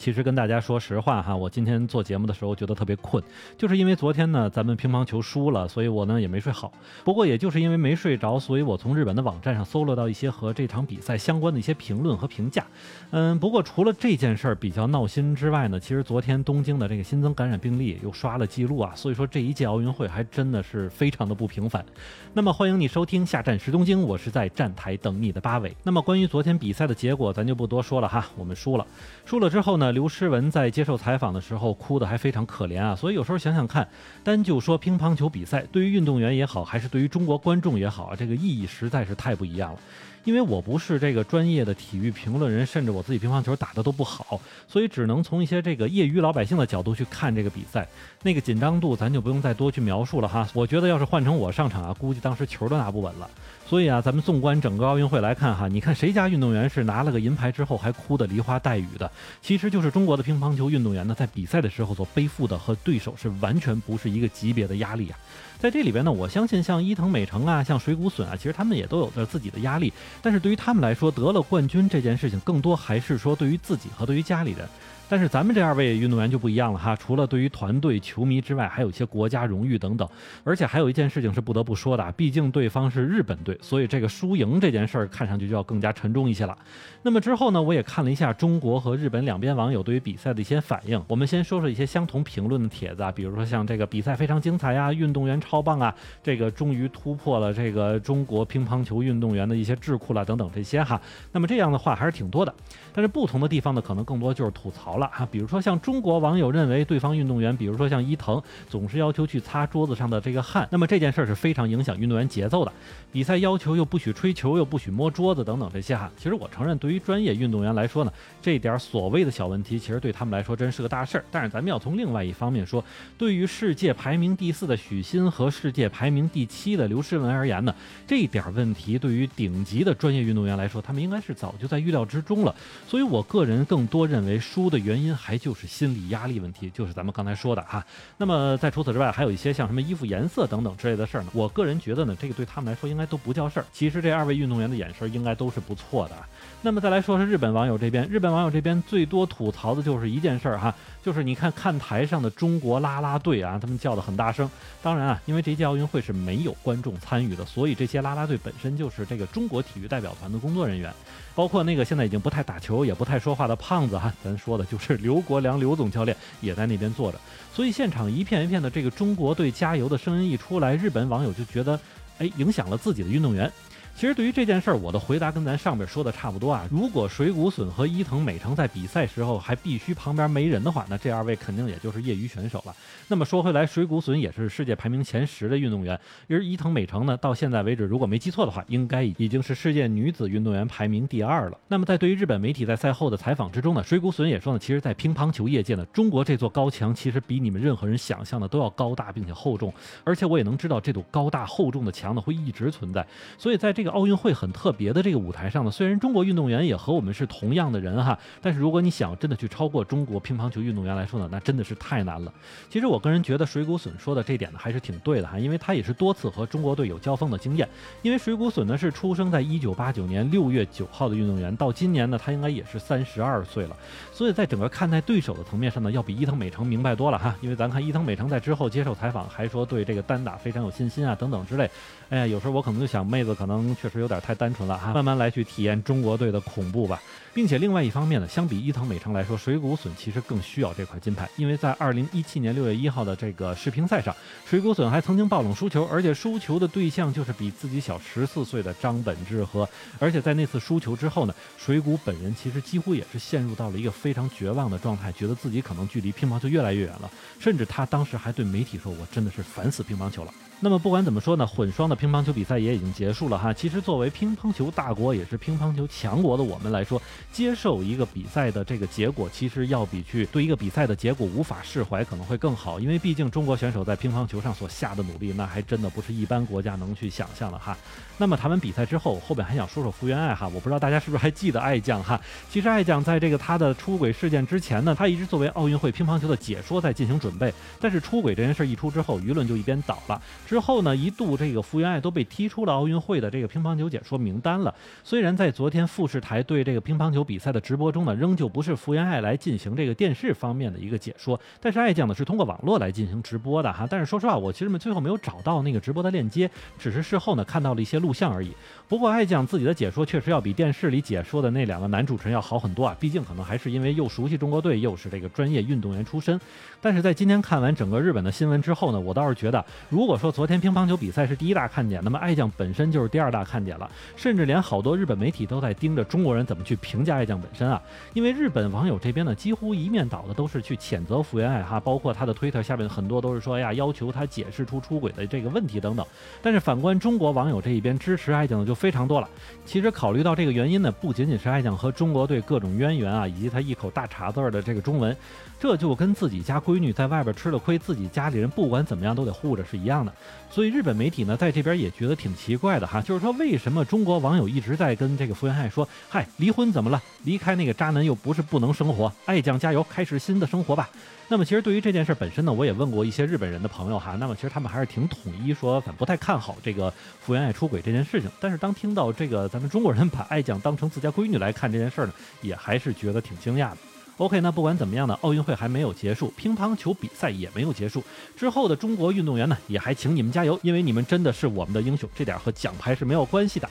[0.00, 3.22] 其实跟大家说实话哈，我今天做节目的时候觉得特别困，
[3.58, 6.72] 就是因为昨天呢咱们乒乓球输了，所以我呢也没睡好。
[7.04, 12.64] 不过也就是因为没睡着，所以我从日本的网站上搜罗到一些和这场比赛相关的一些评论和评价。
[13.10, 21.84] 嗯，不过除了这件事儿比较闹心之外呢，其实昨天东京的这个新增感染病例又刷了记录啊，所以说这一届奥运会还真的是非常的不平凡。
[22.32, 25.76] 那么欢迎你收听下站时东京，我是在站台等你的八尾。
[25.82, 28.86] 那么关于昨天比赛的结果，咱就不多说了哈，我们输了。
[29.26, 32.96] 输了之后呢，刘诗雯在接受采访的时候哭得还非常可怜啊。
[32.96, 33.88] 所以有时候想想看，
[34.22, 39.78] 单就说乒乓球比赛，对于运动员也好，还是对于中国观众也好啊，这个意义实在是太不一样了。
[40.24, 47.86] 因为我不是这个专业的体育评论人，甚至我自己乒乓球打得都不好，所以只能从一些这个业余老百姓的角度去看这个比赛。
[48.22, 50.46] 那个紧张度咱就不用再多去描述了哈。
[50.52, 53.28] 我觉得要是换成我上场啊，估计当时球都拿不稳了。
[53.66, 59.10] 所以啊，咱们纵观整个奥运会来看哈，你看谁家运动员是拿了个银牌之后还哭得梨花带雨的？
[59.40, 65.18] 其实就是中国的乒乓球运动员呢，在比赛的时候所背负的和对手是完全不是一个级别的压力啊。
[65.60, 69.92] 在这里边呢，我相信像伊藤美诚啊，像水谷隼啊，其实他们也都有着自己的压力。
[70.22, 74.66] 但是对于他们来说，得了冠军这件事情，更多还是说对于自己和对于家里人。
[75.10, 80.08] 但是咱们这二位运动员就不一样了哈，除了对于团队、球迷之外，还有一些国家荣誉等等。
[80.44, 86.56] 而且还有一件事情是不得不说的，毕竟对方是日本队，所以这个输赢这件事儿看上去就要更加沉重一些了。
[87.02, 91.02] 那么之后呢，我也看了一下中国和日本两边网友对于比赛的一些反应。
[91.08, 101.00] 我们先说说一些相同评论的帖子啊，比如说像这个比赛非常精彩呀，运动员超棒啊，这个终于突破了这个中国乒乓球运动员的一些智库了等等这些哈。
[101.32, 102.54] 那么这样的话还是挺多的，
[102.92, 105.26] 但是不同的地方呢，可能更多就是吐槽了哈。
[105.28, 112.72] 比如说像中国网友认为对方运动员，比如说像伊藤，总是要求去擦桌子上的这个汗，那么这件事儿是非常影响运动员节奏的。
[113.10, 116.08] 比赛要求又不许吹球，又不许摸桌子等等这些哈。
[116.16, 121.24] 其实我承认，对于专业运动员来说呢，这点所谓的小问题，其实对他们来说真是个大事儿。
[121.30, 122.84] 但是咱们要从另外一方面说，
[123.18, 127.74] 对于世界排名第四的许昕和世界排名第七的刘诗雯而言呢，
[128.06, 132.54] 这点问题对于顶级的专业运动员来说，他们应该是早就在预料之中了。
[132.86, 137.84] 所以我个人更多认为输的原原因还就是心理压力问题，就是咱们刚才说的哈。
[138.16, 141.30] 那么在除此之外，还有一些像什么衣服颜色等等之类的事儿呢。
[141.32, 143.66] 我个人觉得呢，这个对他们来说应该都不叫事儿。
[143.72, 146.16] 其实这二位运动员的眼神应该都是不错的。
[146.62, 154.50] 那么再来说说日本网友这边，日本网友这边最多吐槽的就是一件事儿哈，就是你看看台上的中国啦啦队啊，他们叫的很大声。
[154.82, 160.92] 当然啊，因为这届奥运会是没有观众参与的，所以这些啦啦队本身就是这个中国体育代表团的工作人员，
[161.34, 167.18] 包括那个现在已经不太打球也不太说话的胖子哈，咱说的就是刘国梁刘总教练也在那边坐着。
[167.54, 171.78] 所以现场一片一片的这个中国队加油的声音一出来，日本网友就觉得，
[172.18, 173.52] 哎，影响了自己的运动员。
[174.00, 176.66] 其实对于这件事儿，我的回答跟咱上边说的差不多啊。
[176.70, 182.74] 如果水谷隼和伊藤美诚在比赛时候还必须旁边没人的话，那这二位肯定也就是业余选手了。
[183.08, 186.00] 那么说回来，水谷隼也是世界排名前十的运动员，
[186.30, 191.58] 而伊藤美诚呢，到现在为止，如果没记错的话，应该已经是世界女子运动员排名第二了。
[191.68, 199.70] 那么在对于日本媒体在赛后的采访之中呢，水谷隼也说呢，其实，在乒乓球业界呢，中国这座高墙其实比你们任何人想象的都要高大并且厚重，
[200.04, 203.06] 而且我也能知道这堵高大厚重的墙呢会一直存在。
[203.36, 212.32] 所以在这个奥运会很特别的这个舞台上呢，虽然中国运动员也和我们是同样的人哈，但是如果你想真的去超过中国乒乓球运动员来说呢，那真的是太难了。
[212.68, 217.68] 其实我个人觉得水谷隼说的这点呢还是挺对的哈，因为他也是多次和中国队有交锋的经验。
[218.02, 223.76] 因为水谷隼呢是出生在一九八九年六月九号的运动员，到今年呢他应该也是三十二岁了，
[224.12, 227.34] 所以在整个看待对手的层面上呢，要比伊藤美诚明白多了哈。
[227.40, 231.70] 因为咱看伊藤美诚在之后接受采访还说对这个单打非常有信心啊等等之类。
[232.10, 237.00] 哎呀，有时候我可能就想妹子可能确实有点太单纯了哈，慢慢来去体验中国队的恐怖吧。
[237.32, 244.12] 并且另外一方面呢，相比伊藤美诚来说，水谷隼其实更需要这块金牌，因为在二零一七年六月一号的这个世乒赛上，
[244.44, 249.68] 水谷隼还曾经爆冷输球，而且输球的对象就是比自己小十四岁的张本智和。
[250.00, 257.08] 而且在那次输球之后呢，水谷本人其实几乎也是陷入到了一个非常绝望的状态，觉得自己可能距离乒乓球越来越远了，
[257.38, 263.50] 甚至他当时还对媒体说：“我真的是烦死乒乓球了。”那么不管怎么说呢，混双的乒乓球比赛也已经结束了哈。
[263.50, 267.00] 其实作为乒乓球大国，也是乒乓球强国的我们来说，
[267.32, 272.78] 接受一个比赛的这个结果，其实要比去对一个比赛的结果无法释怀可能会更好。
[272.78, 277.74] 因为毕竟中国选手在乒乓球上所下的努力，那还真的不是一般国家能去想象的哈。
[278.18, 280.46] 那么谈完比赛之后，后边还想说说福原爱哈。
[280.48, 282.20] 我不知道大家是不是还记得爱将哈。
[282.50, 287.50] 其实爱将在这个他的出轨事件之前呢，他一直作为奥运会乒乓球的解说在进行准备。
[287.80, 290.20] 但是出轨这件事一出之后，舆论就一边倒了。
[290.50, 294.74] 之后呢，一度这个福原爱都被踢出了奥运会的这个乒乓球解说名单了。
[295.04, 303.86] 虽然在昨天富士台对这个乒乓球比赛的直播中呢，仍旧不是福原爱来进行这个电视方面的一个解说，但是爱将呢是通过网络来进行直播的哈。
[303.88, 308.50] 但是说实话，我其实们最后没有找到那个直播的链接，只是事后呢看到了一些录像而已。
[308.88, 316.40] 不过爱将自己的解说确实要比电视里解说的那两个男主持人要好很多啊，毕竟可能还是因为又熟悉中国队，又是这个专业运动员出身。
[316.80, 327.78] 但是在今天看完整个日本的新闻之后呢，我倒是觉得，如果说从昨天乒乓球比赛是第一大看点，那么爱将本身就是第二大看点了，甚至连好多日本媒体都在盯着中国人怎么去评价爱将本身啊，
[328.14, 336.06] 因为日本网友这边呢，几乎一面倒的都是去谴责福原爱哈，包括他的推特下面很多都是说呀，要求他解释出出轨的这个问题等等。
[336.40, 339.28] 但是反观中国网友这一边支持爱将的就非常多了。
[339.66, 345.14] 其实考虑到这个原因呢，不仅仅是爱将和中国队各种渊源啊，以及他一口大碴子的这个中文，
[345.58, 350.10] 这就跟自己家闺女在外边吃了亏，自己家里人不管怎么样都得护着是一样的。
[350.50, 357.00] 所以日本媒体呢，在这边也觉得挺奇怪的哈，就是说为什么中国网友一直在跟这个福原爱说，嗨，离婚怎么了？
[357.22, 360.90] 离开那个渣男又不是不能生活，爱将加油，开始新的生活吧。
[361.28, 368.28] 那么其实对于这件事本身呢，我也问过一些日本人的朋友哈，那么其实他们还是挺统一说，反不太看好这个福原爱出轨这件事情。
[368.40, 372.12] 但是当听到这个咱们中国人把爱将当成自家闺女来看这件事呢，
[372.42, 373.76] 也还是觉得挺惊讶的。
[374.20, 378.04] OK，那不管怎么样呢，奥运会还没有结束，乒乓球比赛也没有结束。
[378.36, 383.66] 之后的中国运动员呢，也还请你们加油，因为你们真的是我们的英雄，这点和奖牌是没有关系的。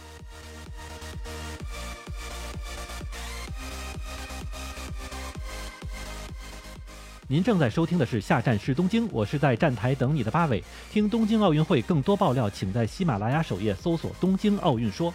[7.27, 10.63] 您正在收听的是下站是东京，我是在站台等你的八尾。
[10.91, 15.13] 听东京奥运会更多爆料，请在喜马拉雅首页搜索“东京奥运说”。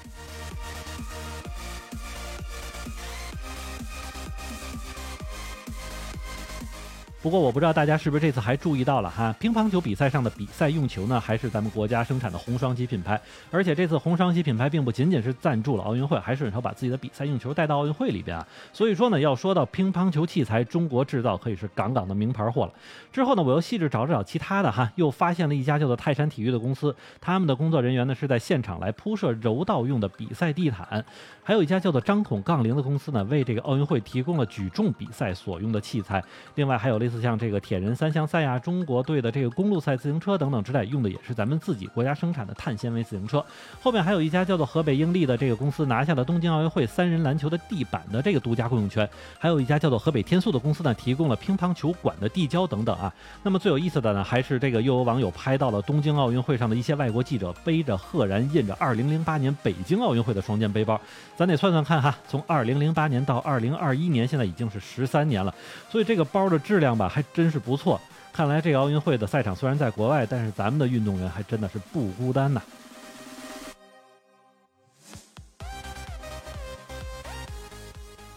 [7.24, 13.18] 不过我不知道大家是不是这次还注意到了哈，乒乓球比赛上的比赛用球呢，还是咱们国家生产的红双喜品牌。
[13.50, 18.46] 而且这次红双喜品牌并不仅仅是赞助了奥运会，还顺手把自己的比赛用球带到奥运会里边啊。
[18.74, 22.72] 所以说呢，要说到乒乓球器材，中国制造可以是杠杠的名牌货了。
[23.10, 24.12] 之后呢，我又细致找了。
[24.12, 25.54] 找其他的哈，又发现了。
[25.54, 31.02] 一家叫做泰山体育的公司，他们的工作人员呢是在现场来铺设柔道用的比赛地毯。
[31.42, 34.44] 还有一家叫做张孔杠铃的公司呢，为这个奥运会提供了。
[34.44, 36.22] 举重比赛所用的器材。
[36.56, 37.13] 另外还有类似。
[37.20, 43.44] 像这个铁人三项赛呀，中国队的这个公路赛自行车等等之类，用的也是咱们自己国家生产的碳纤维自行车。
[43.82, 49.08] 后面还有一家叫做河北英利的这个公司，拿下了东京奥运会三人篮球的地板的这个独家供应权。
[49.38, 53.12] 还有一家叫做河北天素的公司呢，提供了乒乓球馆的地胶等等啊。
[53.42, 61.00] 那么最有意思的呢，还是这个又有网友拍到了东京奥运会上的一些外国记者背着赫然印着2008年北京奥运会的双肩背包。
[61.36, 65.54] 咱得算算看哈，从2008年到2021年，现在已经是十三年了，
[65.90, 67.03] 所以这个包的质量吧。
[67.08, 68.00] 还真是不错，
[68.32, 72.62] 看来这个奥运会的赛场虽然在国外，但是咱们的运动员还真的是不孤单呐。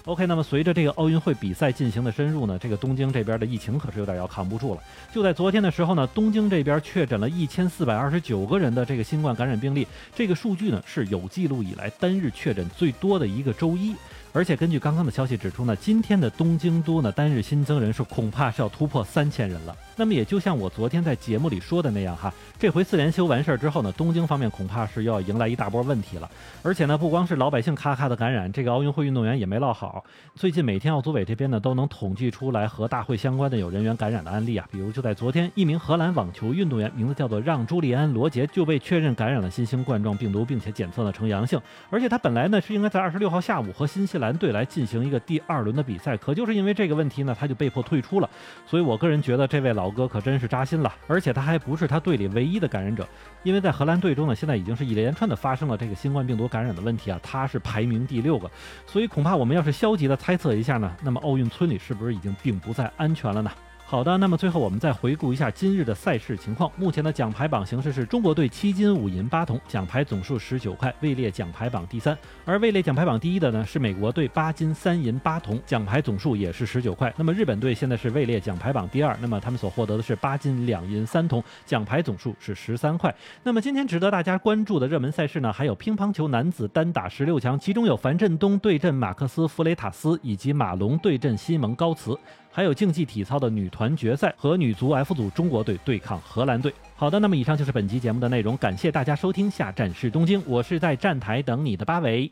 [0.06, 4.82] OK，那么随着这个奥运会比赛进行的深入呢，这个东京这边的疫情可是有点要扛不住了。
[5.14, 9.86] 就在昨天的时候呢，东京这边确诊了一千四百二十九个人的这个新冠感染病例，
[10.16, 13.94] 这个数据呢是有记录以来单日确诊最多的一个周一。
[14.38, 19.76] 而且根据刚刚的消息指出呢，今天的东京都呢单日新增人数恐怕是要突破三千人了。
[20.00, 26.30] 那么也就像我昨天在节目里说的那样哈，这回四连休完事儿之后呢，东京方面恐怕是要迎来一大波问题了。
[26.62, 30.04] 而且呢，不光是老百姓咔咔的感染，这个奥运会运动员也没落好。
[30.36, 41.60] 最近每天奥组委这边呢都能统计出来和大会相关的有人员感染的案例啊，比如就在昨天，一名荷兰网球运动员，名字叫做让朱利安·罗杰，就被确认感染了新型冠状病毒，并且检测呢呈阳性。
[41.90, 48.30] 而且他本来呢是应该在二十六号下午和新西兰队来进行一个第二轮的比赛，可就是因为这个问题呢，他就被迫退出了。
[48.68, 49.87] 所以我个人觉得这位老。
[49.88, 53.08] 老哥可真是扎心了，而且他还不是他队里唯一的感染者，
[53.42, 58.52] 因为在荷兰队中呢，现在已经是一连串的发生了这个新冠病毒感染的问题啊，他是排名第六个，
[58.86, 63.50] 所以恐怕我们要是消极的猜测一下呢，那么奥运村里是不是已经并不再安全了呢？
[63.90, 66.70] 好的，那么最后我们再回顾一下今日的赛事情况。
[66.76, 72.16] 目前的奖牌榜形式是中国队七金五银八铜，奖牌总数十九块，位列奖牌榜第三。
[72.44, 77.14] 而位列奖牌榜第一的呢是美国队八金三银八铜，奖牌总数也是十九块。
[77.16, 83.16] 那么日本队现在是位列奖牌榜第二，那么他们所获得的是八金两银三铜，奖牌总数是十三块。
[83.42, 92.20] 那么今天值得大家关注的热门赛事呢，还有乒乓球男子单打十六强，其中有樊振东对阵马克思弗雷塔斯，以及马龙对阵西蒙高茨。
[92.50, 96.74] 还有竞技体操的女团决赛和女足 F 组中国队对抗荷兰队。
[96.96, 102.32] 好的，那么以上就是本期节目的内容，感谢大家收听，下站是东京，我是在站台等你的八维。